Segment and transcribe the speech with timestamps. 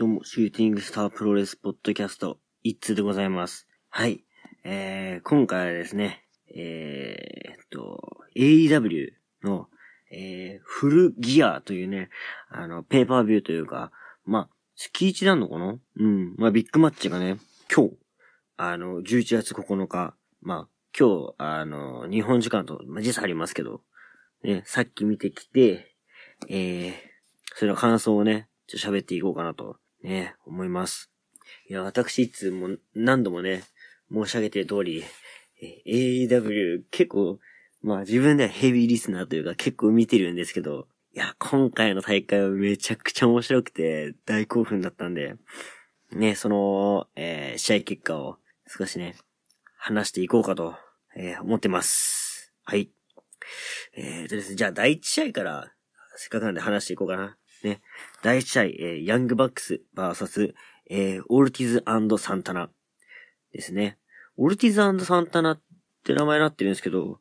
[0.00, 3.68] どうも、シューティングスタープロレスポッドキャスト、いっつーでございます。
[3.90, 4.24] はい。
[4.64, 6.24] えー、今回はですね、
[6.56, 8.00] えー、っと、
[8.34, 9.10] AEW
[9.42, 9.68] の、
[10.10, 12.08] えー、フルギアというね、
[12.48, 13.92] あの、ペーパービューというか、
[14.24, 15.78] まあ、月1なのかな？
[15.98, 16.34] うん。
[16.38, 17.36] まあ、ビッグマッチがね、
[17.70, 17.96] 今日、
[18.56, 23.82] あの、11月9日、まあ、今日、あの、日本時間と、まあ、時差ありますけど、
[24.44, 25.94] ね、さっき見てきて、
[26.48, 26.92] えー、
[27.54, 31.10] それの感想をね、ちょっと喋っていこうかなとね、思います。
[31.68, 33.64] いや、私いつも何度もね、
[34.12, 35.04] 申し上げてる通り、
[35.86, 37.38] AEW 結構、
[37.82, 45.36] まあ自分ではヘビーリスナーというか結構見てるんですけど、いや、今回の大会はめちゃくちゃ面白くて大興奮だったんで、
[46.12, 48.36] ね、その、えー、試合結果を
[48.66, 49.16] 少しね、
[49.76, 50.74] 話していこうかと、
[51.16, 52.52] えー、思ってます。
[52.64, 52.90] はい。
[53.96, 55.72] えーとですね、じゃあ第一試合から
[56.16, 57.36] せっかくなんで話していこうかな。
[57.66, 57.80] ね。
[58.22, 60.54] 第1試合、えー、ヤングバックス VS、
[60.88, 61.84] えー、オルティズ
[62.18, 62.70] サンタナ
[63.52, 63.98] ですね。
[64.36, 65.60] オルティズサンタナっ
[66.04, 67.20] て名前になってるんですけど、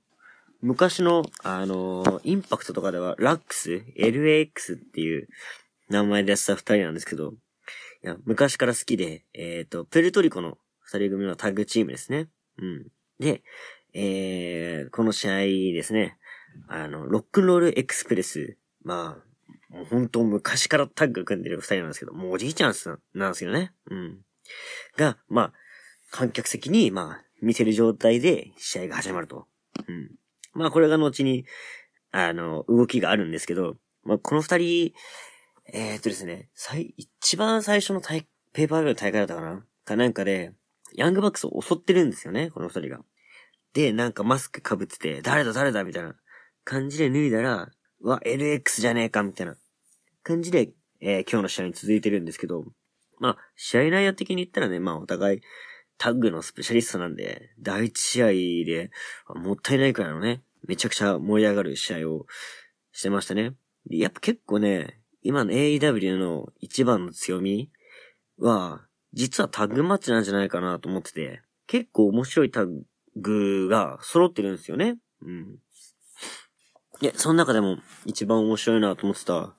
[0.62, 5.28] 昔の、あのー、インパクトとかでは、ラックス ?LAX っていう
[5.90, 7.34] 名前でやってた二人なんですけど、
[8.04, 12.28] いや、昔から好きで、えっ、ー、と、プエルトリコの二人組のタッグチームですね。
[12.58, 12.88] うん。
[13.20, 13.44] で、
[13.94, 15.38] えー、この試合
[15.74, 16.18] ですね、
[16.68, 19.29] あの、ロックンロールエクスプレス、まあ、
[19.70, 23.72] もう本当昔からタッグ組んでる二人なんですけど、もうおじいちゃんすなんですよね。
[23.90, 24.18] うん。
[24.98, 25.54] が、まあ、
[26.12, 29.48] 観客席に、まあ、見せる状態で試合が始まると。
[29.88, 30.12] うん。
[30.54, 31.46] まあ、これが後に、
[32.12, 34.94] あの、動きがあるんですけど、まあ、この二人、
[35.72, 39.64] えー、っとですね、最、一番最初の大、ペーパービューの大会だったかな？
[39.86, 40.54] かなんかで、
[40.96, 43.02] ヤングバックスを襲ってるんですよね、この二人が。
[43.74, 46.16] で、なんかマスク被ってて、誰だ誰だみたいな
[46.64, 47.70] 感じで脱いだら、
[48.02, 49.56] わ、LX じゃねえか、みたいな
[50.24, 52.66] 感じで、えー、今日の試合に続いてるんですけど、
[53.20, 55.42] まあ、試合内容的に言ったらね、まあお互い
[55.98, 58.28] タッグのスペシャリストなんで、第一試合
[58.66, 58.90] で、
[59.36, 62.26] もったいないくらいのね、めちゃくちゃ盛り上がる試合を
[62.94, 63.54] してましたね。
[63.90, 67.70] やっぱ結構ね、今の AEW の一番の強み
[68.38, 72.82] は、実はタッグマッチなんじゃないかなと思ってて、結構面白いタッ
[73.18, 74.98] グが揃ってるんですよね。
[75.22, 75.58] うん。
[77.02, 79.54] いや、その中でも一番面白いなと思ってた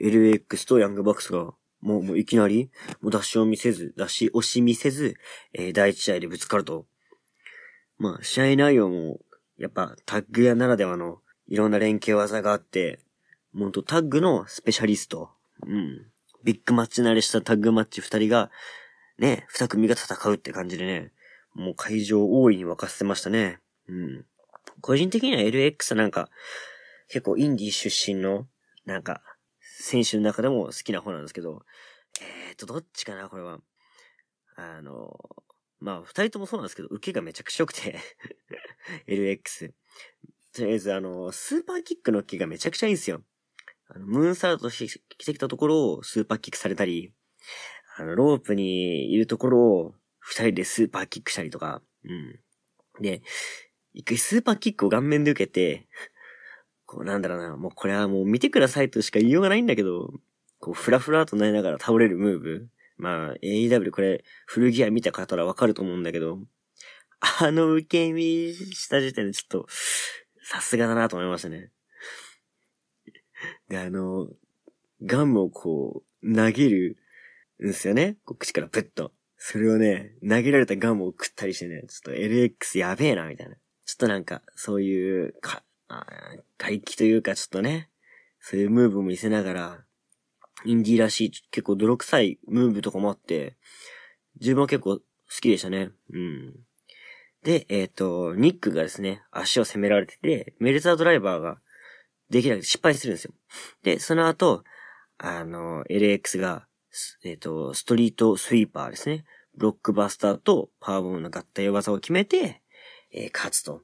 [0.00, 1.52] LX とヤングバックスが、
[1.82, 2.70] もう、もういきなり、
[3.02, 5.16] もう出しを見せず、出し押し見せず、
[5.52, 6.86] えー、第一試合でぶつかると。
[7.98, 9.20] まあ、試合内容も、
[9.58, 13.00] やっぱタッグ屋ならではのいろんな連携技があって、
[13.54, 15.30] ほんとタッグのスペシャリスト。
[15.66, 16.06] うん。
[16.44, 18.50] ビッグマッチ慣れしたタッグマッチ二人が、
[19.18, 21.12] ね、二組が戦うって感じでね、
[21.54, 23.60] もう会場を大いに沸かせましたね。
[23.88, 24.24] うん。
[24.80, 26.28] 個人的には LX なんか、
[27.08, 28.46] 結構インディー出身の、
[28.84, 29.22] なんか、
[29.60, 31.62] 選手の中でも好きな方なんですけど、
[32.20, 33.60] えーと、どっちかな、これは。
[34.56, 35.18] あの、
[35.80, 37.98] まあ、二人ともそうなんですけど、受けがめちゃくちゃ良くて
[39.06, 39.72] LX。
[40.54, 43.22] とりあえず、あの、スーパーキックの受けがめちゃくちゃいいんですよ。
[43.88, 47.12] あの、ムーンサルトしてきたところをスーパーキックされたり、
[47.98, 52.40] あの、ロープにいるところを二人でスーパーキックしたりとか、うん。
[53.02, 53.22] で、
[53.92, 55.86] 一回スーパーキックを顔面で受けて、
[56.86, 60.12] こうなんだろうな、もうこれはもう見てくださいとしか言いようがないんだけど、
[60.60, 62.68] こうフラフラとなりながら倒れるムーブ。
[62.98, 66.38] まあ、AEW これ、古着屋見た方らわかると思うんだけど、
[67.40, 69.66] あの受け身した時点でちょっと、
[70.42, 71.70] さすがだなと思いましたね。
[73.68, 74.28] で、あの、
[75.04, 76.96] ガムをこう、投げる
[77.62, 78.16] んですよね。
[78.24, 79.12] こう口からプッと。
[79.36, 83.56] それをね、投げられたガムを食ったりしてね、ちょっと LX やべえな、みたいな。
[83.84, 85.62] ちょっとなんか、そういう、か、
[86.58, 87.88] 回帰というかちょっとね、
[88.40, 89.78] そういうムーブも見せながら、
[90.64, 93.56] インディーらしい結構泥臭いムーブとかもあって、
[94.40, 95.02] 自分は結構好
[95.40, 95.90] きでしたね。
[96.12, 96.54] うん。
[97.42, 101.58] で、えっ、ー、と、ニックがですね、足を攻められてて、メルザードライバーが
[102.30, 103.34] できなくて失敗するんですよ。
[103.82, 104.64] で、その後、
[105.18, 106.66] あの、LX が、
[107.24, 109.24] えっ、ー、と、ストリートスイーパーですね。
[109.56, 112.62] ブロックバスターとパワーボムの合体技を決めて、
[113.12, 113.82] えー、勝つと。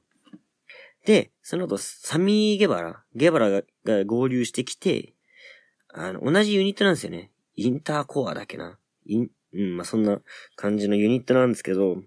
[1.05, 3.49] で、その後、サミー・ゲバラ、ゲバラ
[3.85, 5.13] が合流してきて、
[5.89, 7.31] あの、同じユニットなんですよね。
[7.55, 8.77] インターコアだけな。
[9.05, 10.19] イン、うん、まあ、そんな
[10.55, 11.97] 感じのユニットなんですけど、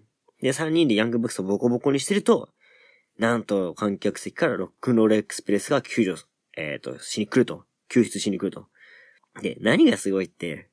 [0.40, 2.50] で、3人でヤングブックスをボコボコにしてると、
[3.19, 7.64] なんと観客席からロックンロールエクスプレスが救助、えっ、ー、と、しに来ると。
[7.88, 8.66] 救出しに来ると。
[9.40, 10.69] で、何がすごいって、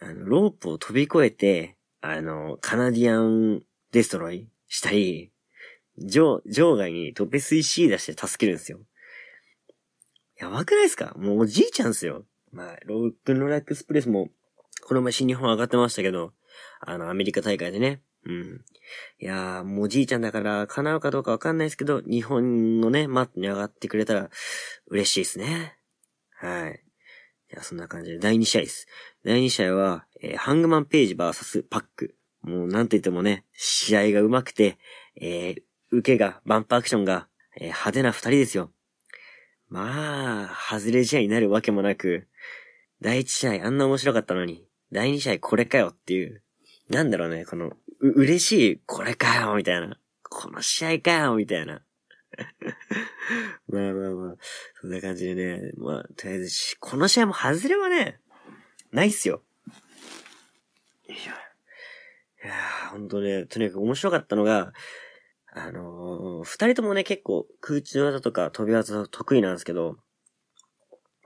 [0.00, 3.62] あの、ロープを飛び越えて、あの、カナディアン
[3.92, 5.30] destroy したり、
[6.00, 8.80] 場、場外にトペスイシーダして助けるんですよ。
[10.38, 11.14] やばくないですか？
[11.16, 12.24] もうおじいちゃんですよ。
[12.52, 14.30] まあ、ロックンロールエクスプレスも、
[14.86, 16.32] この前新日本上がってましたけど、
[16.80, 18.02] あの、アメリカ大会でね。
[18.24, 18.64] うん。
[19.18, 24.30] いやー、もうおじいちゃんだから叶うかどうかわかんないですけど、日本のね、マットに上がってくれたら
[24.88, 25.76] 嬉しいですね。
[26.34, 26.82] はい。
[27.52, 28.86] いや、そんな感じで、第2試合です。
[29.24, 32.16] 第2試合は、えー、ハングマンページ VS パック。
[32.42, 34.78] もうなんと言ってもね、試合が上手くて、
[35.20, 37.26] えー、受けが、バンプアクションが、
[37.56, 38.70] えー、派手な二人ですよ。
[39.68, 42.26] まあ、外れ試合になるわけもなく、
[43.00, 46.42] 第1試合あんな面白かったのに、第2試合これかよっていう、
[46.88, 49.98] なんだろうね、この、う、嬉しい、これかよ、みたいな。
[50.28, 51.82] この試合かよ、みたいな。
[53.68, 54.36] まあまあまあ、
[54.80, 58.20] そんな感じでね、まあ、とりあえずこの試合も外れはね、
[58.92, 59.42] ないっすよ。
[61.08, 61.16] いや、
[62.44, 62.54] いや
[62.90, 64.72] ほんとね、とにかく面白かったのが、
[65.52, 69.96] あのー、二人ともね、結構空中技とか飛び技得意なんですけど、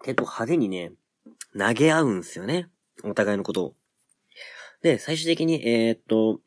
[0.02, 0.92] 結構派手にね、
[1.58, 2.68] 投げ合うんですよね。
[3.02, 3.74] お互いのことを。
[4.82, 6.40] で、最終的に、えー、っと、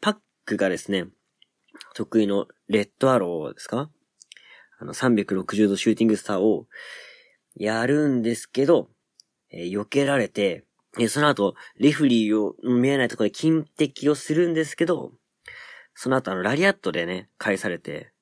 [0.00, 1.06] パックがですね、
[1.94, 3.90] 得意のレッドアローですか？
[4.78, 6.66] あの、360度シューティングスターを
[7.56, 8.90] やるんですけど、
[9.50, 10.64] えー、避けられて、
[10.98, 15.12] えその後、レフリーを見えないところで金敵をするんですけど、
[15.98, 18.12] その後あの、ラリアットでね、返されて、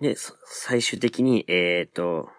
[0.00, 0.16] で、
[0.46, 2.30] 最終的に、えっ、ー、と、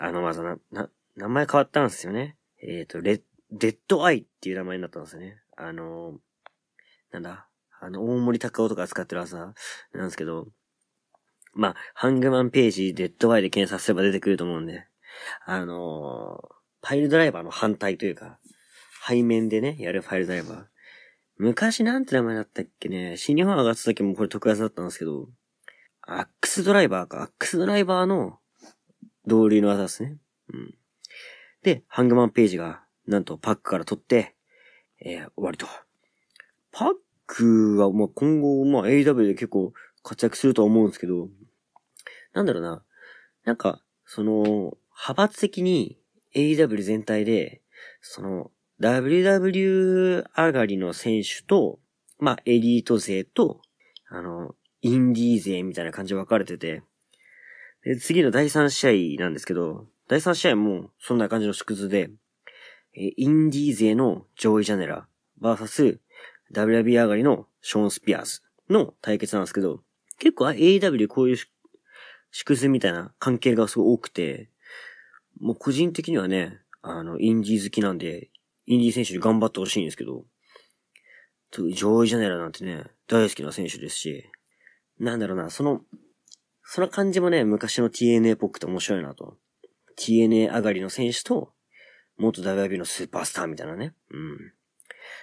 [0.00, 2.36] あの技な、な、名前変わったんですよね。
[2.62, 3.22] えっ、ー、と、レッ、
[3.52, 5.40] デッドアイっていう名前になったんですよね。
[5.56, 6.18] あの
[7.12, 7.46] なんだ、
[7.80, 9.54] あの、大森高尾とか使ってる技なん
[9.94, 10.48] ですけど、
[11.54, 14.86] まあ、ハングマンページ、デッドアイで検索すれば出てくると思うんで、
[15.46, 18.38] あのー、パイルドライバーの反対というか、
[19.06, 20.64] 背面でね、やるファイルドライバー。
[21.40, 25.30] 昔なんて名前だったっけね、新日本上がった時もこれ特別だったんですけど、
[26.02, 28.38] アックスドライバーか、アックスドライバーの
[29.26, 30.18] 同類の技ですね。
[30.52, 30.74] うん。
[31.62, 34.34] で、ハングマンページが、なんとパックから取って、
[35.00, 35.66] えー、終わりと。
[36.72, 36.90] パッ
[37.26, 39.72] クは、ま、今後、ま、AW で結構
[40.02, 41.30] 活躍するとは思うんですけど、
[42.34, 42.84] なんだろうな。
[43.44, 44.42] なんか、その、
[44.90, 45.98] 派閥的に
[46.34, 47.62] AW 全体で、
[48.02, 51.78] その、WW 上がりの選手と、
[52.18, 53.60] まあ、エリート勢と、
[54.08, 56.82] あの、インディー勢みたいな感じで分かれてて、
[57.84, 62.10] で、次の第3試合なんですけど、第3試合もそんな感じの縮図で、
[62.94, 65.06] えインディー勢のジョイ・ジャネラ、
[65.38, 66.00] バーサス、
[66.52, 68.40] WW 上がりのショーン・スピアーズ
[68.70, 69.82] の対決なんですけど、
[70.18, 71.36] 結構 AEW こういう
[72.32, 74.48] 縮図みたいな関係がすごい多くて、
[75.38, 78.30] もう個人的にはね、あの、インディー好きなんで、
[78.70, 80.24] インディー選手に頑張ってほしいんですけど、
[81.50, 84.30] ジョイ・ジャネラなんてね、大好きな選手ですし、
[85.00, 85.80] なんだろうな、その、
[86.62, 89.36] その感じもね、昔の TNA っぽくて面白いなと。
[89.98, 91.52] TNA 上がりの選手と、
[92.16, 93.92] 元 WIB のスーパースターみたいなね。
[94.12, 94.38] うん。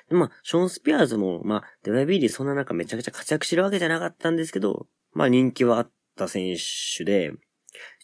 [0.10, 6.58] でまあ、ショーン・スピアーズも、まあ、WIB でそんな中めちゃくちゃ活躍してるわけじゃなかったんですけど、まあ人気はあった選
[6.98, 7.32] 手で、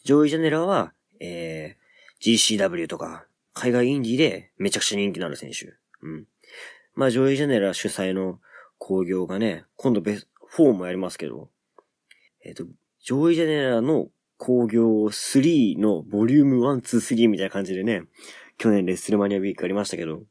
[0.04, 5.72] ジョイ・ジャネラは、えー、GCW とか、海外インディでめちゃくちゃ人気のある選手。
[6.02, 6.26] うん。
[6.94, 8.40] まあ、ジョイ・ジャネラ主催の
[8.78, 11.48] 興行がね、今度ベスト、4もやりますけど、
[12.44, 12.64] えっ、ー、と、
[13.02, 18.02] ジョイ・ジャネラの興行3のボリューム1、2、3みたいな感じでね、
[18.58, 20.22] 去年レッスルマニアウィークありましたけど、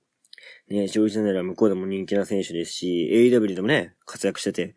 [0.69, 4.75] ね、ジョイ・ジャネラ向こうでも人気な選手ですし、AEW でもね、活躍してて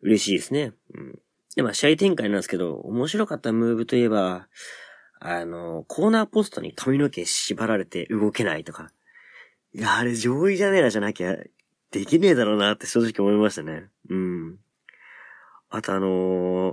[0.00, 0.72] 嬉しいですね。
[0.94, 1.18] うん。
[1.54, 4.48] で、まあ、試合展開なんですけど、面白かったムーブといえば、
[5.20, 8.92] あの、コーナーポストに髪の毛縛られて動けないとか。
[9.72, 11.36] いや、あれジョイ・ジャネラじゃなきゃ
[11.90, 13.88] できねえだろうなって正直思いましたね。
[14.08, 14.58] うん。
[15.70, 16.08] あとあの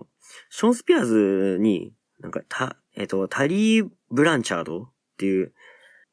[0.01, 0.05] ー、
[0.49, 5.53] ショーン・スピアーズに、なんか、た、えっ、と、タリー・ブランチャードっていう、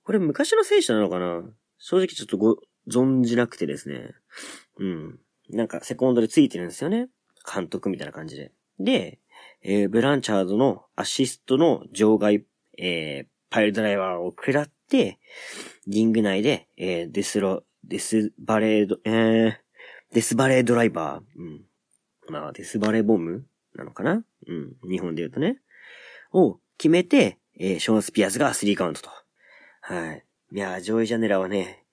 [0.04, 1.42] これ昔の選手なのかな？
[1.78, 2.56] 正直ちょっとご、
[2.88, 4.14] 存じなくてですね。
[4.78, 5.18] うん。
[5.50, 7.08] なんか、セコンドでついてるんですよね。
[7.52, 8.52] 監督みたいな感じで。
[8.80, 9.20] で、
[9.62, 12.44] えー、ブランチャードのアシストの場外、
[12.78, 15.18] えー、パイルドライバーを食らって、
[15.86, 19.54] リング内で、えー、デスロ、デスバレード、えー、
[20.12, 21.64] デスバレードライバー、うん。
[22.28, 24.24] まあ、デスバレーボムなのかな？
[24.46, 24.76] うん。
[24.88, 25.58] 日本で言うとね。
[26.32, 29.10] を決めて、えー、ショーン・スピアーズが3カウントと。
[29.80, 30.24] はい。
[30.52, 31.84] いやジョイ・ジャネラはね、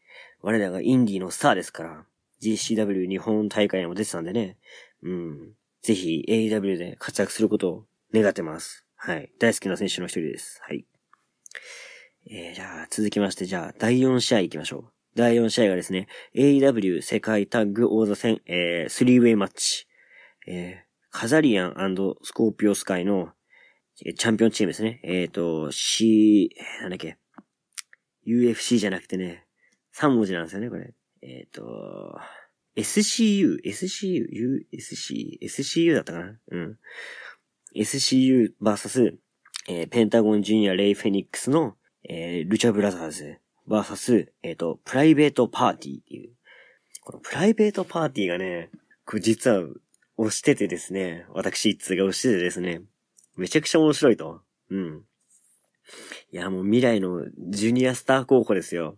[0.41, 2.05] 我らがインディーのスターですから、
[2.41, 4.57] GCW 日本大会にも出てたんでね。
[5.03, 5.53] うん。
[5.81, 8.85] ぜひ AEW で活躍することを願ってます。
[8.95, 9.31] はい。
[9.39, 10.59] 大好きな選手の一人です。
[10.61, 10.85] はい。
[12.29, 14.91] えー、じゃあ、続きまして、じゃあ、第4試合行きましょう。
[15.15, 19.87] 第4試合がですね、AEW 世界タッグ王座戦、えー、スリーウェイマッチ。
[20.47, 23.29] えー、カザリアンスコーピオス界の、
[23.95, 24.99] チャンピオンチームですね。
[25.03, 26.49] えっ、ー、と、C、
[26.81, 27.17] なんだっけ。
[28.27, 29.45] UFC じゃなくてね、
[29.95, 30.93] 3文字なんですよね、これ。
[31.21, 32.19] えっ、ー、と、
[32.79, 36.39] SCU、SCU、U、SC、SCU だったかな？
[36.51, 36.77] うん。
[37.75, 39.17] SCU vs、
[39.67, 46.31] えー、ペンタゴンジュニア・レイ・フェニックスの、えー、ルチャブラザーズ vs、えっ、ー、と、プライベートパーティーっていう。
[47.01, 48.69] このプライベートパーティーがね、
[49.05, 49.63] これ実は
[50.17, 52.81] 推しててですね、私いっつーが推しててですね、
[53.35, 54.41] めちゃくちゃ面白いと。
[54.69, 55.03] うん。
[56.31, 58.97] いや、もう未来のジュニアスター候補ですよ。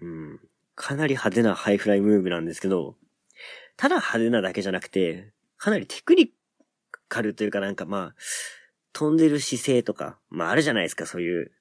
[0.00, 0.40] うん。
[0.82, 2.96] かなり派手なハイフライムーブなんですけど、
[3.76, 6.32] ただ派手なだけじゃなくて、かなりテクニ
[7.06, 8.14] カルというかなんかまあ、
[8.92, 11.52] 飛んでる姿勢とか、まああるじゃないですか、そういう。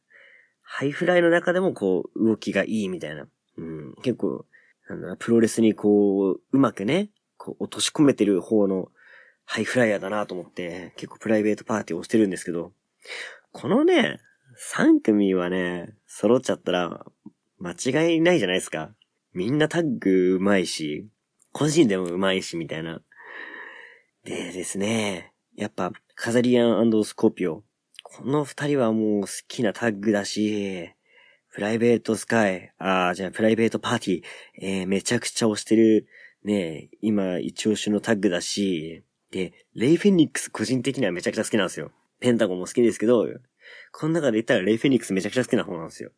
[0.64, 3.28] ハイフライの中でもこう、動きがいいみたいな。
[3.58, 4.48] うん、結構、
[4.90, 8.90] なんだプロレスにこう、うまくね、こう、落とし込めてる方の
[9.46, 12.74] ハイフライヤーだなと思って、結構プライベートパーティーをしてるんですけど、
[13.52, 14.20] このね、
[14.74, 17.06] 3組はね、揃っちゃったら、
[17.60, 18.96] 間違いないじゃないですか。
[19.34, 21.08] みんなタッグ上手いし、
[21.54, 23.02] 個人でも上手いし、みたいな。
[24.24, 27.64] でですね、やっぱ、カザリアンスコーピオ。
[28.04, 30.90] この二人はもう好きなタッグだし、
[31.54, 34.24] プライベートスカイ、ああ、じゃあプライベートパーティー、
[34.62, 36.08] えー、めちゃくちゃ推してる、
[36.44, 41.92] ね、今一押しのタッグだし、で、レイフェニックス個人的にはめちゃくちゃ好きなんですよ。
[42.20, 43.28] ペンタゴンも好きですけど、
[43.92, 46.12] この中で言ったらレイフェニックスめちゃくちゃ好きな方なんですよ。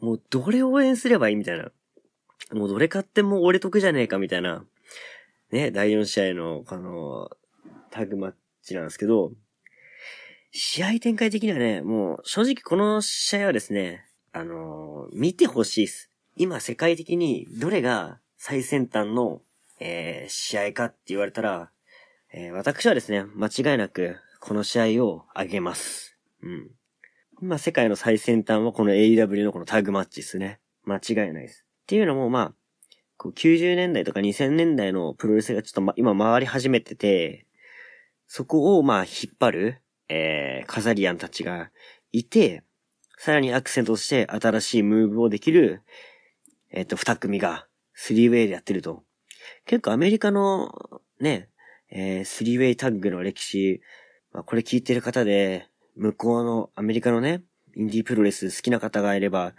[0.00, 1.70] もうどれ応援すればいいみたいな。
[2.52, 4.64] もうどれ買っても俺得じゃねえかみたいな。
[5.50, 7.30] ね、第4試合の、この、
[7.90, 9.32] タグマッチなんですけど、
[10.50, 16.10] 試合展開的にはね、もう正直この試合はですね、あの、見てほしいです。
[16.36, 19.42] 今世界的にどれが最先端の、
[19.80, 21.70] えー、試合かって言われたら、
[22.32, 26.16] えー、私はですね、間違いなくこの試合をあげます。
[26.42, 26.70] うん。
[27.40, 30.60] 今世界の最先端はこの AEW のこのタグマッチですね。
[30.84, 31.64] 間違いないです。
[31.88, 32.54] っていうのも、まあ、
[33.16, 37.46] こう90年代とか2000年代のプロレスがちょっと、ま、今回り始めてて、
[38.26, 41.70] そこをまあ引っ張る、えー、カザリアンたちが
[42.12, 42.62] いて、
[43.16, 45.80] さらにアクセントとして新しいムーブをできる、
[46.70, 49.02] えっ、ー、と、二組が、スリーウェイでやってると。
[49.64, 50.70] 結構アメリカの、
[51.20, 51.48] ね、
[51.90, 53.80] えー、スリーウェイタッグの歴史、
[54.34, 55.66] まあ、これ聞いてる方で、
[55.96, 59.54] 向こうのアメリカのね、インディープロレス好きな方がいれば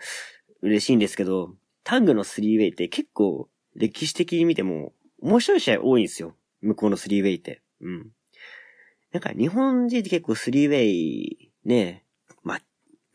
[0.61, 1.55] 嬉しいんですけど、
[1.89, 4.93] タッグのスリーウェイって結構歴史的に見ても
[5.23, 6.35] 面白い試合多いんですよ。
[6.61, 7.63] 向こうのスリーウェイって。
[7.81, 8.11] うん。
[9.11, 12.05] なんか日本人って結構スリーウェイ、ね、
[12.43, 12.59] ま、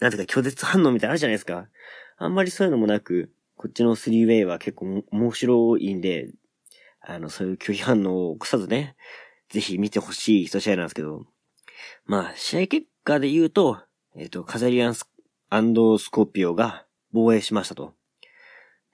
[0.01, 1.69] なんていうか拒絶反応みたいなあるじゃないですか。
[2.17, 6.33] あんまりそういうのもなく、こっちのスリーウェイは結構面白いんで、
[7.01, 8.97] あの、そういう拒否反応を起こさずね、
[9.51, 11.27] ぜひ見てほしい一試合なんですけど、
[12.07, 13.79] まあ、試合結果で言うと、
[14.17, 17.95] えっ、ー、と、カザリアンス、スコーピオが防衛しましたと。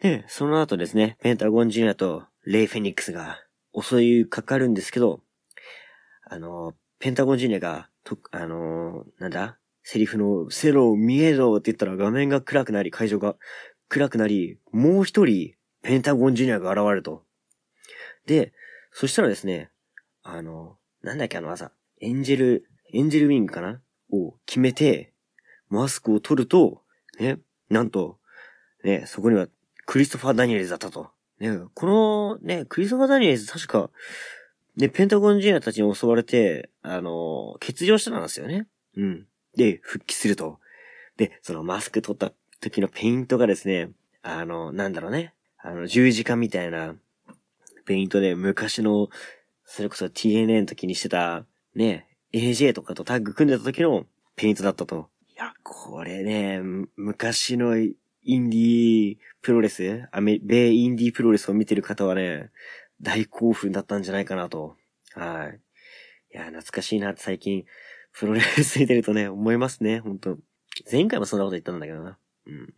[0.01, 3.39] で、その後ですね、ペンタゴンジュニアとレイ・フェニックスが
[3.79, 5.21] 襲いかかるんですけど、
[6.27, 9.59] あの、ペンタゴンジュニアが、と、あの、なんだ？
[9.83, 13.37] セリフの、セロ見えろって言ったら画面が暗くなり、会場が
[13.89, 17.25] 暗くなり、もう一人、ペンタゴンジュニアが現れると。
[18.27, 18.53] で、
[18.93, 19.71] そしたらですね、
[20.23, 23.81] あの、なんだっけあの技、エンジェル、エンジェルウィングかな？
[24.13, 25.13] を決めて、
[25.69, 26.83] マスクを取ると、
[27.19, 27.39] ね、
[27.69, 28.19] なんと、
[28.83, 29.47] ね、そこには
[29.91, 31.09] クリストファー・ダニエルズだったと。
[31.41, 33.91] ね、この、ね、クリストファー・ダニエルズ確か、
[34.77, 38.69] ね、ペンタゴンジュニアたちに襲われて、あの、欠場したんですよね。
[38.97, 39.27] うん。
[39.57, 40.61] で、復帰すると。
[41.17, 43.91] で、そのマスク取った時のペイントがですね、
[44.23, 45.35] あの、なんだろうね。
[45.59, 46.95] あの、十字架みたいな、
[47.85, 49.09] ペイントで昔の、
[49.65, 54.07] それこそ TNA の時にしてた、ね、AJ とかとタッグ組んでた時の
[54.37, 55.09] ペイントだったと。
[55.27, 56.61] いや、これね、
[56.95, 57.75] 昔の
[58.23, 62.51] インディープロレス、アメ、米インディープロレスを見てる方はね、
[63.01, 64.77] 大興奮だったんじゃないかなと。
[65.15, 65.61] はい。
[66.33, 67.65] いや、懐かしいなって最近、
[68.13, 70.39] プロレス見てるとね、思いますね、本当
[70.91, 72.19] 前回もそんなこと言ったんだけどな。
[72.47, 72.75] うん。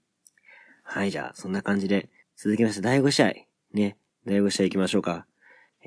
[0.83, 3.33] はい、じゃあ、そんな感じで、続きまして第5試合。
[3.73, 3.97] ね、
[4.27, 5.27] 第5試合行きましょうか。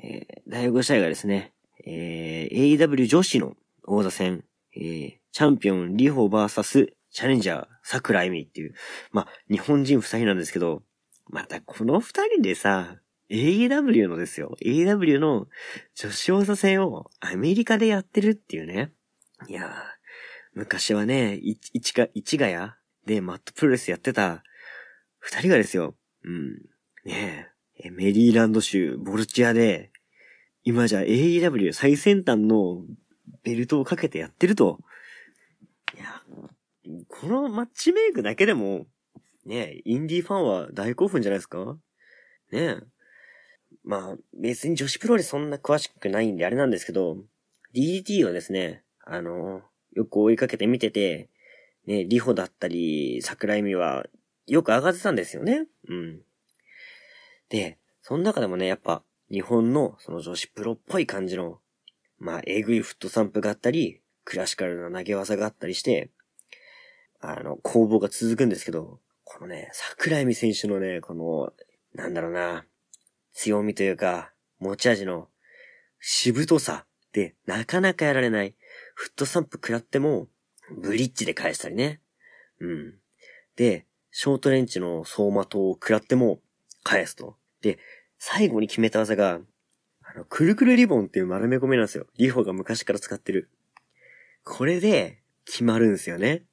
[0.02, 1.52] えー、第5試合がですね、
[1.84, 4.44] えー、AEW 女子の王座戦、
[4.74, 8.74] えー、チャンピオン、リホバーサス、チャレンジャー、桜井美っていう、
[9.10, 10.82] まあ、日本人二人なんですけど、
[11.30, 12.98] またこの二人でさ、
[13.30, 14.54] AEW のですよ。
[14.62, 15.46] AEW の
[15.94, 18.92] 女子王座戦をアメリカでやってるっていうね。
[19.48, 19.68] いやー、
[20.52, 22.72] 昔はね、い、ちが、市ヶ谷
[23.06, 24.42] でマットプロレスやってた
[25.18, 25.94] 二人がですよ。
[26.22, 26.56] うん。
[27.06, 27.48] ね
[27.82, 29.90] え、メリーランド州ボルチアで、
[30.64, 32.82] 今じゃ AEW 最先端の
[33.42, 34.80] ベルトをかけてやってると。
[37.08, 38.86] このマッチメイクだけでも、
[39.44, 41.78] ねインディーファンは大興奮じゃないですか？
[42.52, 42.78] ね
[43.84, 47.18] まあ、別に女子プロレスそんな詳しくないんであれなんですけど、
[47.74, 49.62] DDT をですね、あの、
[49.92, 51.28] よく追いかけて見てて、
[51.86, 54.06] ね、リホだったり、桜井美は、
[54.46, 55.66] よく上がってたんですよね。
[55.88, 56.20] うん。
[57.48, 61.60] で、その中でもね、やっぱ、日本のその女子プロっぽい感じの、
[62.18, 66.10] まあ、えぐいフットサンプがあったり、クラシカルな投げ技があったりして、
[67.28, 71.52] あの、攻防が続くんですけど、このね、桜井美選手のね、この、
[71.94, 72.64] なんだろうな、
[73.32, 75.28] 強みというか、持ち味の、
[75.98, 78.54] しぶとさで、なかなかやられない。
[78.94, 80.28] フットサンプ食らっても、
[80.70, 82.00] ブリッジで返したりね。
[82.60, 82.94] うん。
[83.56, 86.40] で、ショートレンチの走馬灯を食らっても、
[86.84, 87.36] 返すと。
[87.60, 87.78] で、
[88.18, 89.40] 最後に決めた技が、
[90.02, 92.06] あの、くるくるリボンっていう丸め込みなんですよ。
[92.18, 93.50] リホが昔から使ってる。
[94.44, 96.44] これで、決まるんですよね。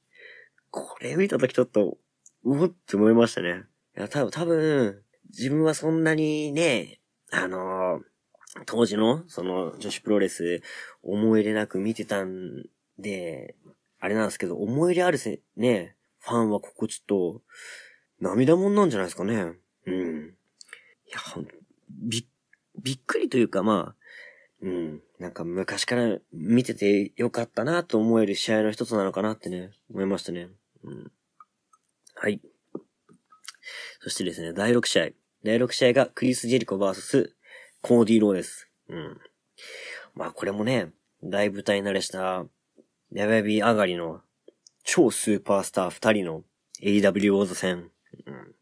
[0.73, 1.99] これ見たときちょっと、
[2.43, 3.65] うおって思いましたね。
[3.95, 6.99] いや、多分、多分、自分はそんなにね、
[7.31, 10.63] あのー、当時の、その、女子プロレス、
[11.03, 12.63] 思い入れなく見てたん
[12.97, 13.55] で、
[13.99, 17.41] あれなんですけど、思い入れあるせ、ね、ファンはここちょっと、
[18.19, 19.53] 涙もんなんじゃないですかね。
[19.85, 20.35] うん。
[21.07, 21.47] いや、ほん、
[21.87, 22.27] び、
[22.81, 23.95] びっくりというか、まあ、
[24.63, 25.01] うん。
[25.19, 30.49] なんか昔から見ててよかったなと思える試合の一つなのかなってね、思いましたね。
[30.83, 31.11] うん。
[32.15, 32.41] はい。
[34.01, 35.09] そしてですね、第6試合。
[35.43, 37.29] 第6試合がクリス・ジェリコ VS
[37.81, 38.69] コーディ・ローです。
[38.89, 39.21] うん。
[40.15, 40.91] まあこれもね、
[41.23, 42.45] 大舞台慣れした、
[43.11, 44.21] ヤバビ上がりの
[44.83, 46.43] 超スーパースター2人の
[46.81, 47.89] AW 王座戦。
[48.25, 48.55] うん。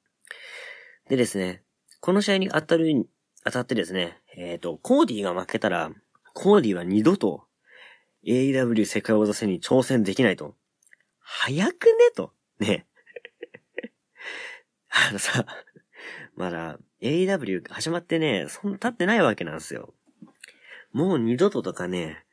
[1.10, 1.64] でですね、
[2.00, 3.08] この試合に当たる、
[3.44, 5.92] 当たってですね、えっ、ー、と、コーディが負けたら、
[6.34, 7.44] コーディは二度と
[8.26, 10.56] AW 世界王座戦に挑戦できないと。
[11.34, 12.12] 早くね？
[12.14, 12.34] と。
[12.60, 12.86] ね。
[14.90, 15.46] あのさ、
[16.36, 19.96] まだ AW 始まってね、そんな経ってないわけなんですよ。
[20.92, 22.26] もう二度ととかね、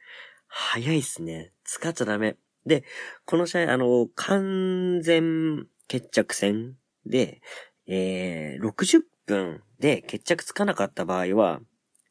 [0.49, 1.53] 早いっすね。
[1.63, 2.37] 使っちゃダメ。
[2.67, 2.85] で、
[3.25, 7.41] この試合、あの、完全決着戦で、
[7.87, 11.61] えー、60分で決着つかなかった場合は、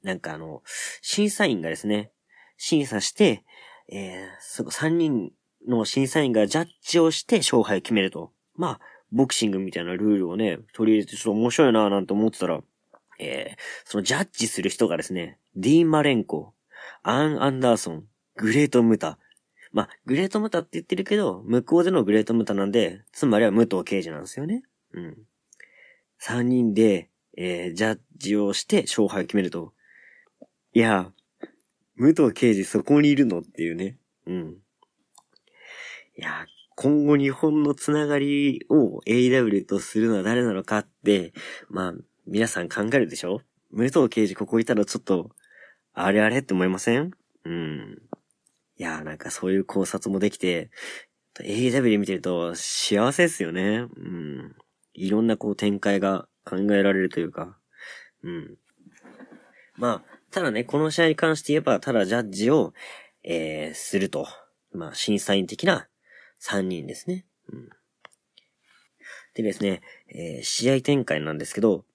[0.03, 0.63] なんかあの、
[1.01, 2.11] 審査員がですね、
[2.55, 3.43] 審査して、
[3.89, 5.33] えー、そこ3人
[5.65, 8.33] の審査員がジャッジをして勝敗を決めると。
[8.55, 8.79] まあ、
[9.11, 12.61] ボクシングみたいなルールをね、取り入れてちょっと面白いなぁなんて思ってたら、
[13.19, 16.53] えー、そのジャッジする人がですね、ディーン・マレンコ、
[17.03, 18.03] アン・アンダーソン、
[18.35, 19.17] グレート・ムタ。
[19.71, 24.63] まあ、グレート・ムタって言ってるけど、向こうでのグレート・ムタなんで、つまりは武藤刑事なんですよね。
[24.93, 25.17] うん。
[26.19, 29.73] 三人で、えー、ジャッジをして勝敗を決めると。
[30.73, 31.11] いや、
[31.95, 33.39] 武藤刑事そこにいるの？
[33.39, 33.97] っていうね。
[34.25, 34.57] うん。
[36.19, 41.31] いや、今後日本のつながりを AW とするのは誰なのかって、
[41.69, 41.93] まあ、
[42.25, 43.41] 皆さん考えるでしょ？
[43.71, 45.29] 武藤刑事ここいたらちょっと、
[45.93, 47.11] あれあれって思いません？
[47.45, 48.01] うん。
[48.77, 50.71] いや、なんかそういう考察もできて、
[51.39, 53.85] AW 見てると幸せですよね。
[53.95, 54.55] うん。
[54.95, 57.59] いろんなこう展開が考えられるというか。
[58.23, 58.57] うん。
[59.75, 62.73] まあ、ただね、この試合に関して言えば、ただジャッジを、
[63.23, 64.27] えー、すると。
[64.73, 65.87] まあ、審査員的な
[66.41, 67.25] 3人ですね。
[67.51, 67.69] うん。
[69.33, 71.85] でですね、えー、試合展開なんですけど、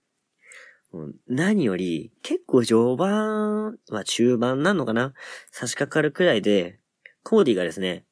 [1.26, 5.14] 何より、結構序盤、まあ中盤なのかな？
[5.50, 6.78] 差し掛かるくらいで、
[7.22, 8.04] コーディがですね、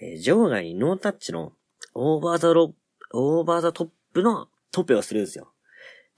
[0.00, 1.52] えー、場外にノータッチの
[1.94, 2.74] オーバーザロ、
[3.12, 5.52] オーバーザトップのトペをするんですよ。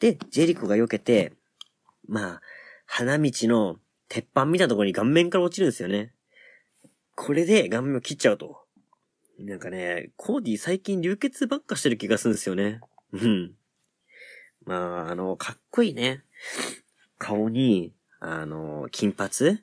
[0.01, 1.33] で、ジェリコが避けて、
[2.09, 2.43] まあ、
[2.87, 3.77] 花道の
[4.09, 6.15] 鉄板みたいなところに顔面から落ちるんですよね。
[7.15, 8.63] これで顔面を切っちゃうと。
[9.39, 12.81] なんかね、コーディ最近流血ばっかしてる気がするんですよね。
[13.13, 13.55] うん。
[14.65, 16.25] まあ、あの、かっこいいね。
[17.19, 19.63] 顔に、あの、金髪？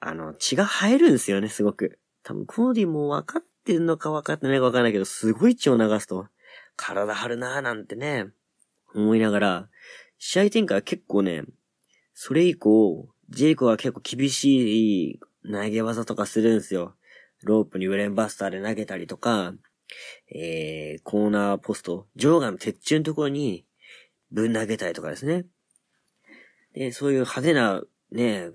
[0.00, 1.98] あの、血が生えるんですよね、すごく。
[2.22, 6.26] 多分、コーディも分かってんのか分かってないか分かんないけど、すごい血を流すと、
[6.76, 8.26] 体張るなーなんてね、
[8.94, 9.68] 思いながら、
[10.18, 11.44] 試合展開は結構ね、
[12.12, 16.95] それ以降、ジェイコは結構厳しい投げ技とかするんですよ。
[17.46, 19.54] ロープにウレンバスターで投げたりとか、
[20.30, 23.64] えー、コーナーポスト、上下の鉄柱のところに
[24.30, 25.46] ぶん投げたりとかですね。
[26.74, 28.50] で、そういう派手なね、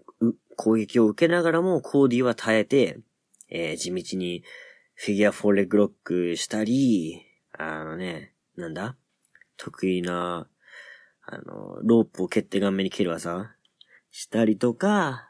[0.57, 2.99] 攻撃を受けながらもコーディは耐えて、
[3.49, 4.43] えー、地道に
[4.93, 7.25] フィギュアフォーレグロックしたり、
[7.57, 8.95] あのね、なんだ？
[9.57, 10.47] 得意な、
[11.25, 13.55] あの、ロープを蹴って顔面に蹴る技
[14.11, 15.29] したりとか、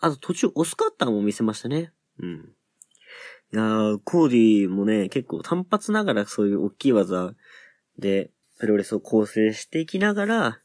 [0.00, 1.92] あと途中オスカッターも見せましたね。
[2.18, 2.52] うん。
[3.54, 7.34] いやー、コーディもね、結構単発ながらそういう大きい技
[7.98, 10.60] で、プロレスを構成していきながら、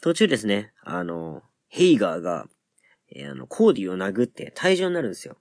[0.00, 2.46] 途中ですね、あの、ヘイガーが、
[3.14, 5.36] えー、あの、コーディを殴って退場になるんですよ。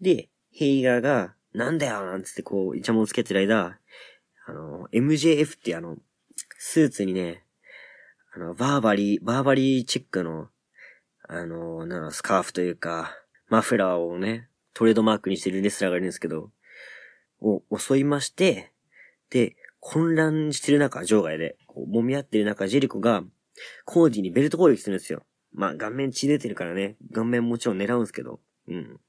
[0.00, 3.78] で、ヘイガーが、なんだよなんつってこう、イチャモンつけてる間、
[4.46, 5.96] あの、MJF ってあの、
[6.58, 7.44] スーツにね、
[8.32, 10.48] あの、バーバリー、バーバリーチックの、
[11.28, 13.16] あの、なんスカーフというか、
[13.48, 16.50] マフラーをね、トレードマークにしてるレスラーがいるんですけど、
[17.40, 18.72] を襲いまして、
[19.30, 23.24] で、混乱してる中、場外で、こう揉み合ってる中、ジェリコが、
[23.86, 25.22] コーディにベルト攻撃するんですよ。
[25.54, 29.00] まあ、顔面血出てるからね、顔面もちろん狙うんですけど、うん。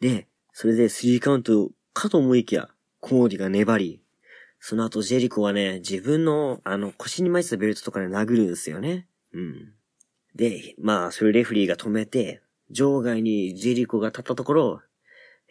[0.00, 4.00] で、それで3カウントかと思いきや、コーディが粘り、
[4.58, 9.06] その後ジェリコはね、自分の、あの、腰に巻いてたベルトとかで殴るんですよね。
[9.34, 9.74] うん。
[10.34, 14.82] で、まあ、それレフリーが止めて、場外にジェリコが立ったところ、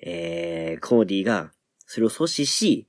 [0.02, 1.52] えー、コーディが、
[1.86, 2.88] それを阻止し、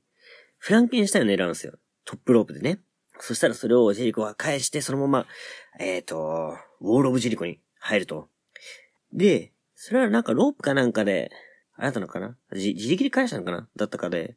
[0.58, 1.74] フランケンシュタインを狙うんですよ。
[2.04, 2.80] トップロープでね。
[3.18, 5.26] そしたらそれをジェリコは返して、そのまま、
[5.78, 8.28] えっ、ー、と、ウォールオブジェリコに入ると。
[9.12, 11.30] で、それはなんかロープかなんかで、
[11.76, 12.36] あなたのかな？
[12.54, 13.68] じ自力で返したのかな？
[13.76, 14.36] だったかで、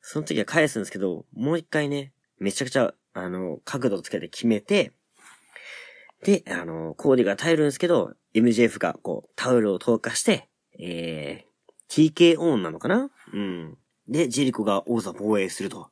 [0.00, 4.92] その時は返すんですけど、もう一回ね、めちゃくちゃ、あの、角度をつけて決めて、
[6.22, 10.48] で、あの、コーディが耐えるんですけど、MJF がこう、タオルを投下して、
[10.78, 13.10] えー、TKO なのかな？
[13.32, 13.78] うん。
[14.08, 15.90] で、ジェリコが王座防衛すると。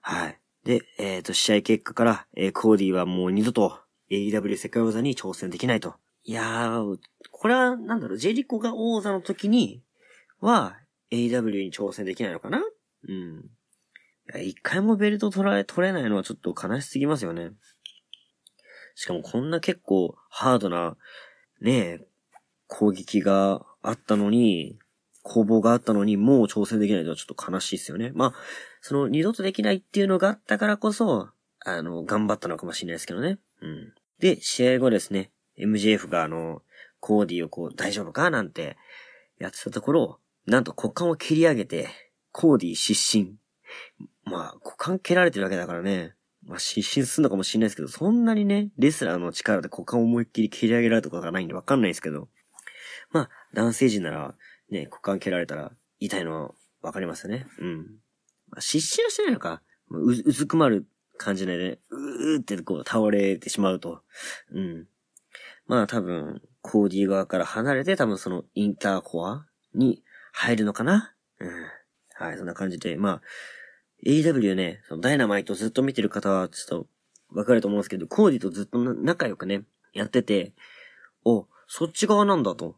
[0.00, 0.38] はい。
[0.64, 3.78] で、えっ、ー、と、試合結果から、えー、コーディはもう二度と
[4.10, 5.94] AEW 世界王座に挑戦できないと。
[6.24, 6.98] いやー、
[7.30, 9.82] これは、なんだろう、ジェリコが王座の時に
[10.40, 10.76] は、
[11.10, 12.62] AEW に挑戦できないのかな？
[13.08, 13.50] うん。
[14.42, 17.52] 一回もベルト取られ、取れないのはちょっと悲しすぎますよね。
[18.98, 20.96] しかもこんな結構ハードな、
[21.60, 22.06] ねえ、
[22.66, 24.76] 攻撃があったのに、
[25.22, 28.10] 攻防があったのに、もう挑戦できないのはちょっと悲しいですよね。
[28.12, 28.34] まあ、
[28.80, 31.28] その二度とできないっていうのがあったからこそ、
[31.60, 33.38] あの、頑張ったのかもしれないですけどね。
[33.62, 33.94] うん。
[34.18, 36.62] で、試合後ですね、MJF があの、
[36.98, 38.30] コーディをこう、大丈夫か？
[38.30, 38.76] なんて、
[39.38, 41.88] やってたところ、なんと股間を切り上げて、
[42.32, 43.36] コーディ失神。
[44.24, 46.16] まあ、股間蹴られてるわけだからね。
[46.48, 52.28] まあ、失神するのかもしれないですけど、そんなにね、レスラーの力で股間を思いっきり蹴り上げられたことがないんでわかんないですけど。
[53.12, 54.34] まあ、男性陣なら、
[54.70, 57.46] ね、股間蹴られたら痛いのはわかりますよね。
[57.60, 57.76] うん。
[58.50, 59.62] まあ、失神はしてないのか。
[59.90, 60.86] う、うずくまる
[61.18, 64.02] 感じでね、うーってこう倒れてしまうと。
[64.52, 64.86] うん。
[65.66, 71.50] まあ多分、コーディー側から離れて多分そのインターコアに入るのかなうん。
[72.14, 73.22] はい、そんな感じで、まあ、
[74.06, 76.86] AW ね、そのダイナマイトずっと見てる方はちょっと
[77.30, 80.52] わかると思うんですけど、コーディとずっと仲良くね、やってて、
[81.24, 82.76] お、そっち側なんだと。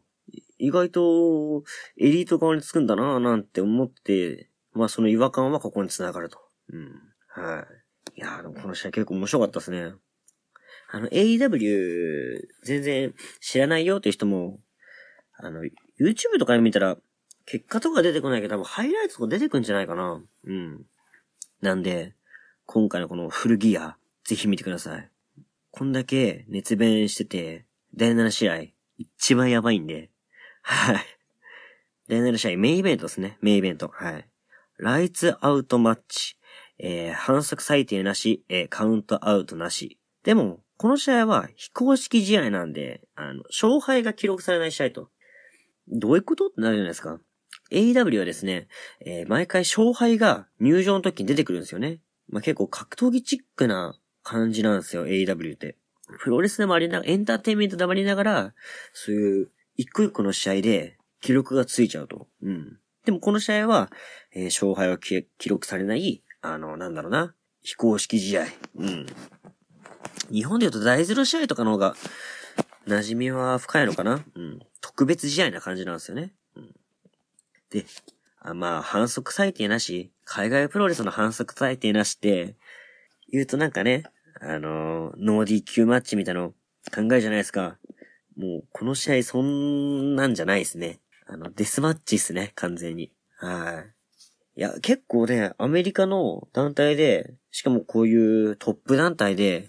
[0.57, 1.63] 意外と
[1.97, 6.39] エリート側につくんだなぁなんて思って、まあその違和感はここに繋がると。
[6.71, 6.91] うん。
[7.27, 7.65] は
[8.15, 8.19] い。
[8.19, 9.93] いやーでもこの試合結構面白かったですね。
[10.91, 14.59] あの、AEW 全然知らないよっていう人も、
[15.37, 16.97] あの、YouTube とかで見たら、
[17.45, 20.21] 結果とか出てこないけど、多分ハイライトとか出てくんじゃないかな。
[20.45, 20.85] うん。
[21.61, 22.15] なんで、
[22.65, 25.09] 今回のこのフルギア、ぜひ見てください。
[25.69, 28.63] こんだけ熱弁してて、第7試合、
[28.97, 30.09] 一番やばいんで、
[30.63, 30.97] はい。
[32.07, 33.37] 第7試合、メインイベントですね。
[33.41, 33.89] メインイベント。
[33.93, 34.27] はい。
[34.79, 36.37] ライツアウトマッチ。
[36.79, 39.99] えー、反則裁定なし、えー、カウントアウトなし。
[40.23, 45.09] でも、この試合は非公式試合なんで、あの、勝敗が記録されない試合と。
[45.87, 47.19] どういうことってなるじゃないですか。
[47.71, 48.67] AEW はですね、
[49.05, 51.99] えー、毎回勝敗が入場の時に出てくるんですよね。
[52.29, 55.77] まあ、結構格闘技チックな感じなんですよ、AEW って。
[56.19, 58.53] プロレスでもありながら、エンターテインメントでもありながら、
[58.93, 62.27] そういう一個一個の試合で記録がついちゃうと。
[62.41, 62.77] うん。
[63.05, 63.89] でもこの試合は、
[64.33, 68.45] えー、勝敗は記録されない、あの、なんだろうな、非公式試合。
[68.75, 69.05] うん。
[70.31, 71.95] 日本で言うと大ゼロ試合とかの方が、
[72.87, 74.59] 馴染みは深いのかなうん。
[74.81, 76.33] 特別試合な感じなんですよね。
[77.71, 77.85] で、
[78.39, 82.55] あまあ、反則裁定なし、海外プロレスの反則裁定なしって、
[83.31, 84.03] 言うとなんかね、
[84.41, 86.49] あのー、ノー DQ マッチみたいなの
[86.93, 87.77] 考えじゃないですか。
[88.37, 90.99] もう、この試合そんなんじゃないですね。
[91.27, 93.11] あの、デスマッチっすね、完全に。
[93.37, 93.85] は
[94.55, 94.59] い。
[94.59, 99.67] いや、結構ね、アメリカの団体で、しかもこういうトップ団体で、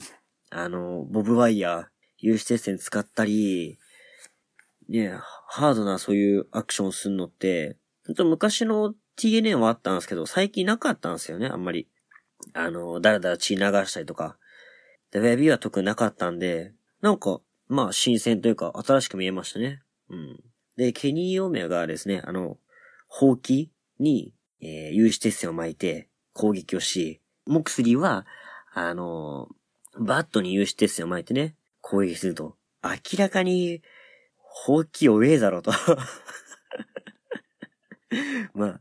[0.51, 1.85] あの、ボブワイヤー、
[2.19, 3.79] 有刺鉄線使ったり、
[4.89, 5.15] ね、
[5.47, 7.77] ハードなそういうアクションするのって、
[8.15, 11.89] と昔の TNA はあったんですけど、最近なかったんですよね、あんまり。
[12.55, 14.37] あの、だらだら血流したりとか。
[15.11, 19.83] で、ウェビーは特になかったんで、なんか、まあ、新鮮というか、新しく見えましたね。
[20.09, 20.41] うん。
[20.77, 22.59] で、ケニー・オメガがですね、あの、
[23.09, 28.27] ほうきに、えー、有刺鉄線を巻いて攻撃をし、モクスリーは、
[28.73, 29.49] あの、
[29.99, 33.83] バットに有刺鉄線を巻いてね、攻撃すると、明らかに、
[34.37, 35.73] 放棄弱えだろうと。
[38.55, 38.81] まあ、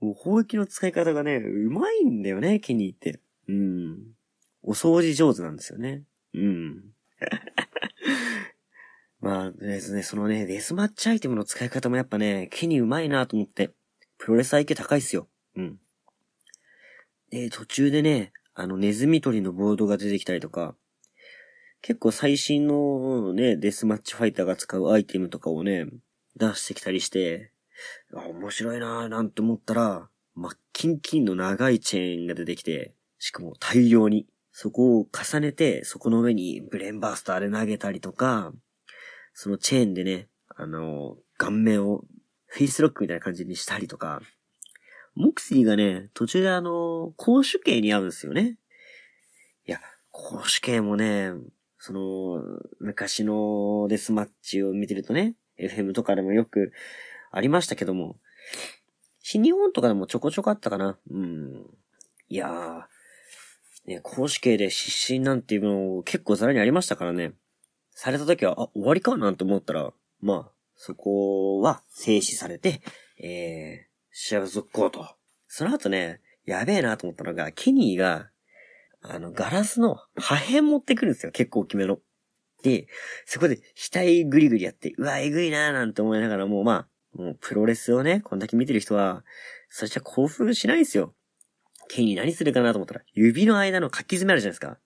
[0.00, 3.20] もう砲撃の使い方がね、うまいんだよね、ケニーって。
[3.48, 4.14] うん。
[4.62, 6.04] お掃除上手なんですよね。
[6.34, 6.84] うん。
[9.20, 13.72] まあ、ですね、そのね、デスマッチアイテムの使い方もやっぱね、ケニーうまいなと思って、
[14.18, 15.28] プロレス IQ 高いっすよ。
[15.56, 15.80] うん。
[17.30, 20.76] で、途中でね、あの、ネズミ捕りのボードが出てきたりとか、
[21.80, 25.86] 結構最新のね、デスマッチファイターが使うアイテムとかをね、
[26.36, 27.52] 出してきたりして、
[28.12, 38.52] 面白いなぁなんて思ったら、マッキンキンの長いチェーンが出てきて、しかも大量に、そこを重ねて、そこの上にブレンバースターで投げたりとか、
[39.32, 42.02] そのチェーンでね、あの、顔面を
[42.46, 44.20] フェイスロックみたいな感じにしたりとか、
[45.14, 48.56] モクスリーがね、途中であの、公主刑に合うんですよね。
[49.66, 51.32] いや、公主刑もね、
[51.78, 52.42] その、
[52.80, 56.72] 昔のデスマッチを見てるとね、FM とかでもよく
[57.30, 58.16] ありましたけども、
[59.20, 60.98] 新日本とかでもちょこちょこあったかな。
[61.10, 61.66] うん。
[62.28, 62.82] いやー、
[63.88, 67.32] ね、公主刑で失神なんていうのを結構ざらにありましたからね。
[67.90, 72.80] された時は、あ、終わりかなんて思ったら、まあ、そこは静止されて、
[73.20, 75.08] えー、試合を続行と。
[75.48, 78.30] その後ね、やべえなと思ったのが、ケニーが、
[79.02, 81.32] あの、ガラスの破片持ってくるんですよ。
[81.32, 81.98] 結構大きめの。
[82.62, 82.88] で、
[83.26, 86.88] そこで額ぐりぐりやって、うわ、えぐいなーなんて思いながらも、まあ、
[87.18, 89.24] もうプロレスをね、こんだけ見てる人は、
[89.68, 91.14] それじゃ興奮しないですよ。
[91.88, 94.78] ケニー何するかなと思ったら、指の間の書き爪あるじゃないですか。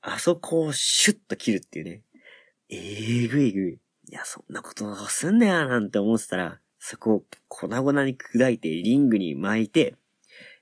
[0.00, 2.02] あそこをシュッと切るっていうね。
[2.70, 3.72] えぐいぐい。
[3.74, 3.78] い
[4.10, 9.96] や、そんなことすんねやなんて思ってたら、そこを粉々に砕いてリングに巻いて、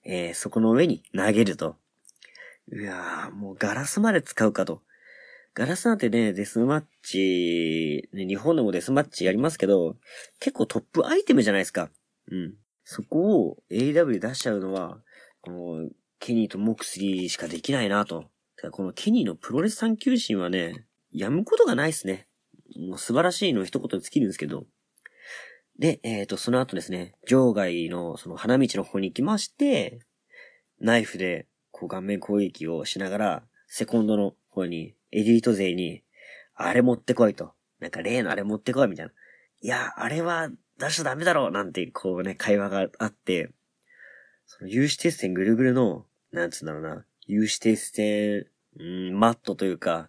[0.05, 1.77] えー、そこの上に投げると。
[2.69, 4.83] うわーもうガラスまで使うかと。
[5.55, 9.97] ガラスなんてね、デスマッチ、ね、日本でもデスマッチやりますけど、
[10.41, 11.91] 結構トップアイテムじゃないですか。
[12.31, 12.55] うん。
[12.83, 14.99] そこを AW 出しちゃうのは、
[15.43, 18.25] この、ケニーとモクスリーしかできないなと。
[18.73, 22.27] このケニーのプロレス探求心はね、やむことがないですね。
[22.77, 24.65] もう素晴らしいの一言に尽きるんですけど。
[25.79, 30.01] で、えっ、ー、と、その後ですね、場外のその花道の方に行きまして、
[30.81, 36.03] ナイフで、こう顔面攻撃をしながら、セコンドの方にエリート勢に、
[36.55, 37.53] あれ持ってこいと。
[37.81, 39.13] なんか例のあれ持ってこいみたいな。
[39.61, 43.51] いや、あれは出しちゃダメだろうなんて、こうね、会話があって、
[44.47, 48.47] その有刺鉄線ぐるぐるの、なんつうんだろうな、有刺鉄線、
[48.79, 50.09] うん、マットというか、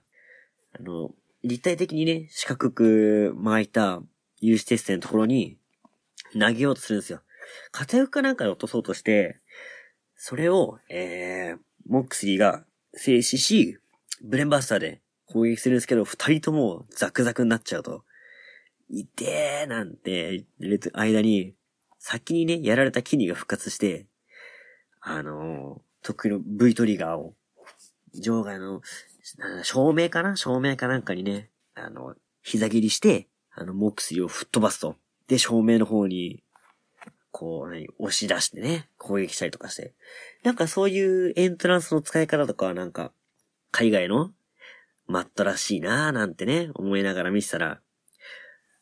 [0.78, 1.12] あの、
[1.44, 4.02] 立体的にね、四角く巻いた
[4.42, 5.58] 有刺鉄線のところに
[6.34, 7.22] 投げようとするんですよ。
[7.72, 9.40] 片翼かなんかで落とそうとして、
[10.16, 13.78] それを、えー、モックスリーが静止し、
[14.22, 18.04] ブレンバスターで攻撃するんですけど、二人ともザクザクになっちゃうと。
[18.90, 20.46] いてーなんて、
[20.94, 21.56] 間に、
[21.98, 24.06] 先にね、やられたキニが復活して、
[25.02, 27.34] あのー、得意の V トリガーを、
[28.22, 28.82] 場外の、
[29.64, 30.36] 照明かな？
[30.36, 34.98] 照明かなんかにね、あの、膝切りして、あの、モクスを吹っ飛ばすと。
[35.28, 36.44] で、照明の方に、
[37.32, 39.96] こう、何、押し出してね、攻撃したりとかして。
[40.44, 43.12] なんかそういうエントランスの使い方とかはなんか、
[43.78, 44.32] 海外の
[45.06, 47.82] マットらしいなーなんてね、思いながら見てたら、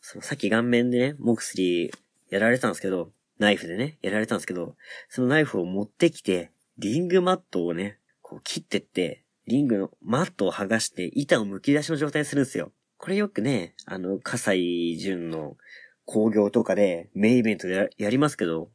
[0.01, 1.91] そのさっき顔面でね、モクスリー
[2.29, 4.75] やられたんですけど、ナイフでね、やられたんですけど、
[5.09, 12.71] そのナイフを持ってきて、リングマットをね、こう切ってって、リングのマットを剥がして板を剥き出しの状態にするんですよ。
[12.99, 15.57] これよくね、あの、葛西淳の
[16.05, 18.69] 工業とかでメインイベントでやりますけど、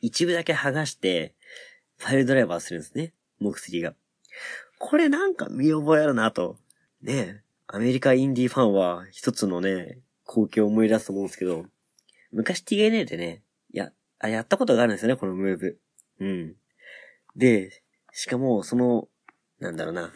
[0.00, 1.34] 一部だけ剥がして、
[1.98, 3.12] ファイルドライバーするんですね。
[3.40, 3.94] モクスリーが。
[4.80, 6.56] これなんか見覚えあるなと。
[7.02, 11.66] ねアメリカインディーファンは一つのね、光景を思い出すと思うんですけど、
[12.32, 15.78] 昔 TNA でね、や、あ、やったことがあるんですよね、このムーブ。
[16.18, 16.56] うん。
[17.36, 19.08] で、しかも、その、
[19.60, 20.12] なんだろうな、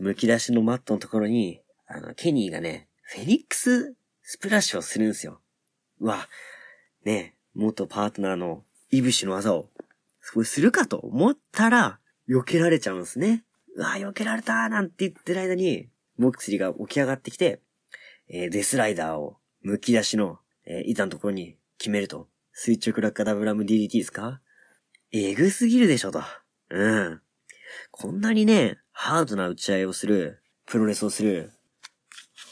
[0.00, 5.40] 剥き出しのマットのところに、あの、ケニーがね、フェニックススプラッシュをするんですよ。
[6.00, 6.28] うわ、
[7.04, 9.68] ね元パートナーのイブシの技を、
[10.20, 11.98] それするかと思ったら、
[12.28, 13.44] 避けられちゃうんですね。
[13.76, 17.60] うわ、避けられたなんて言ってる間に、モクスリーが起き上がってきて、
[18.28, 22.28] えー、デスライダーを、剥き出しの、えー、板のところに決めると。
[22.52, 24.40] 垂直落下ダブラム DDT ですか？
[25.10, 26.22] えぐすぎるでしょと。
[26.70, 27.20] うん。
[27.90, 31.50] こんなにね、ハードな打ち合いをする、プロレスをする、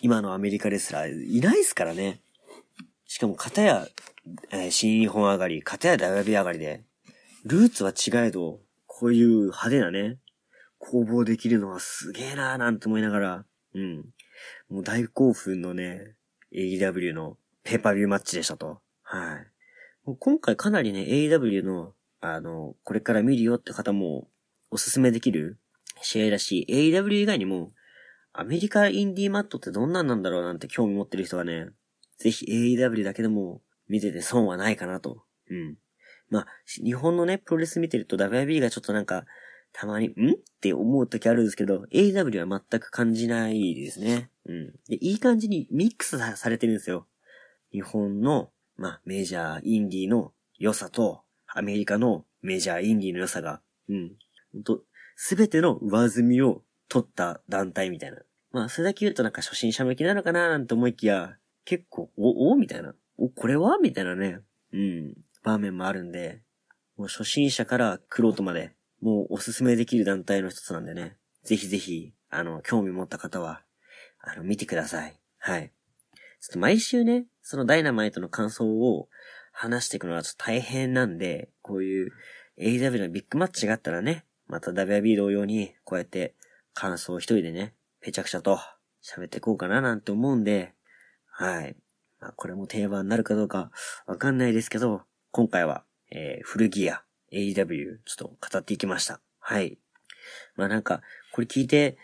[0.00, 2.20] 今のアメリカレスラーいないですからね。
[3.06, 3.86] しかも、片や、
[4.50, 6.82] えー、新日本上がり、片や WB 上がりで、
[7.44, 10.18] ルーツは違えど、こういう派手なね、
[10.84, 14.04] 攻防できるのはすげえなーなんて思いながら、うん。
[14.68, 16.16] もう大興奮のね、
[16.52, 18.80] AEW のペーパービューマッチでしたと。
[19.02, 19.46] はい。
[20.04, 24.28] もう今回かなりね、AEW の、あの、これから見るよって方も
[24.72, 25.60] おすすめできる
[26.00, 27.72] 試合だし、AEW 以外にも、
[28.32, 31.68] アメリカインディーマットってどんなんなんだろうなんて興味持ってる人はね、
[32.18, 35.22] ぜひ AEW だけでも見てて損はないかなと。
[35.48, 35.76] うん。
[36.28, 36.46] まあ、
[36.82, 39.26] 日本のね、プロレス見てると WIB がちょっとなんか、
[39.72, 40.10] たまに、ん？
[40.10, 40.14] っ
[40.60, 44.30] て思う時あるんですけど、AW は全く感じないですね。
[44.46, 44.66] うん。
[44.88, 47.06] で、いい感じにミックスされてるんですよ。
[47.72, 54.12] 日本の、まあ、メジャー、インディーの良さと、アメリカのメジャー、インディーの良さが、うん。
[54.52, 54.84] ほんと、
[55.16, 58.18] すべての上積みを取った団体みたいな。
[58.50, 62.94] まあ、それだけ言うとなんか初心者向きなのかななんて思いきや、結構、お、おみたいな。
[63.16, 63.78] お、これは？
[63.78, 64.40] みたいなね。
[64.72, 65.14] うん。
[65.42, 66.42] 場面もあるんで、
[66.96, 71.16] もう初心者からクロートまで、もうおすすめできる団体の一つなんでね。
[71.42, 73.62] ぜひぜひ、あの、興味持った方は、
[74.20, 75.18] あの、見てください。
[75.38, 75.72] はい。
[76.40, 79.08] ちょっと毎週ね、そのダイナマイトの感想を
[79.50, 82.12] 話していくのはちょっと大変なんで、こういう
[82.58, 86.36] AW のビッグマッチがあったらね、また WB 同様に、こうやって
[86.72, 88.60] 感想を一人でね、ぺちゃくちゃと
[89.02, 90.74] 喋っていこうかななんて思うんで、
[91.26, 91.76] はい。
[92.20, 93.72] まあ、これも定番になるかどうか
[94.06, 99.20] わかんないですけど、今回は、えー、古着屋 AEW ちょっと語っていきました。
[99.38, 99.78] はい。
[100.56, 101.96] まあなんか、これ聞いて、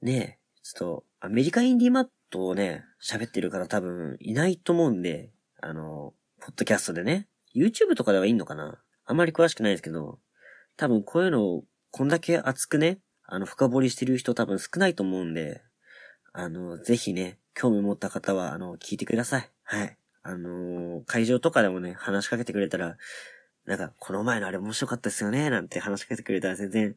[0.00, 8.82] ね、ちょっと、アメリカインディマットをね、喋ってる方多分いないと思うんで、あの、ポッドキャストでね、YouTube とかではいいのかな？
[9.04, 10.18] あんまり詳しくないですけど、
[10.76, 15.62] 多分こういうのをこんだけ熱くね、あの、深掘りしてる人多分少ないと思うんで、
[16.32, 19.50] あの、ぜひね、興味持った方は、あの、聞いてください。
[19.64, 19.96] はい。
[20.22, 22.96] あのー、会場とかでもね、話しかけてくれたら、
[23.66, 26.96] なんか、この前のあれ面白かったですよね、なんて話しかけてくれたら全然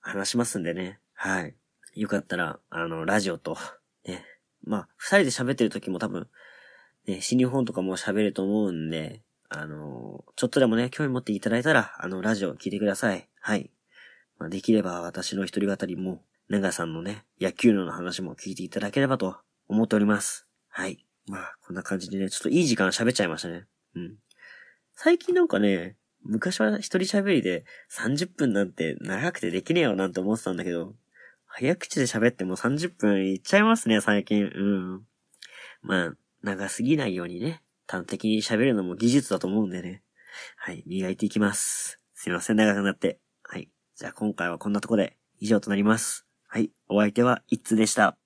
[0.00, 0.98] 話しますんでね。
[1.14, 1.54] はい。
[1.94, 3.56] よかったら、あの、ラジオと、
[4.06, 4.24] ね、
[4.64, 6.28] まあ、二人で喋ってる時も多分、
[7.06, 13.28] ね、新日本とかも喋ると思うんで、あの、ちょっとでもね、興味持っていただいたら、あの、ラジオ聞いてください。
[13.40, 13.70] はい。
[14.38, 19.36] まあ、できれば私の一人語りも、長さんのね、野球の話も聞いていただければと
[19.68, 20.46] 思っております。
[20.68, 21.06] はい。
[21.26, 23.66] まあ、こんな感じでね、ちょっといい時間喋っちゃいましたね。
[23.94, 24.16] うん。
[24.96, 30.94] 最近なんかね、昔は一人喋りで30分なんて長くてできねえよなんて思ってたんだけど、
[31.46, 34.44] 早口で喋っても30分いっちゃいますね、最近。
[34.44, 35.02] うん。
[35.82, 40.02] まあ、長すぎないようにね、端的に喋るのも技術だと思うんでね。
[40.56, 42.00] はい、磨いていきます。
[42.14, 43.18] すいません、長くなって。
[43.42, 43.68] はい。
[43.94, 46.26] じゃあ今回はこんなとこで以上となります。
[46.48, 48.23] はい、お相手は一通でした。